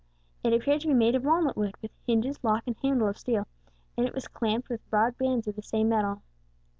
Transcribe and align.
It 0.43 0.51
appeared 0.51 0.81
to 0.81 0.87
be 0.87 0.95
made 0.95 1.13
of 1.13 1.25
walnut 1.25 1.55
wood, 1.55 1.75
with 1.79 1.91
hinges, 2.07 2.43
lock, 2.43 2.63
and 2.65 2.75
handle 2.81 3.07
of 3.07 3.19
steel, 3.19 3.45
and 3.95 4.07
it 4.07 4.15
was 4.15 4.27
clamped 4.27 4.67
with 4.67 4.89
broad 4.89 5.15
bands 5.19 5.47
of 5.47 5.55
the 5.55 5.61
same 5.61 5.89
metal. 5.89 6.23